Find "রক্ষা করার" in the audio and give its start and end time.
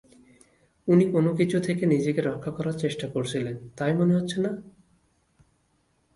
2.21-2.75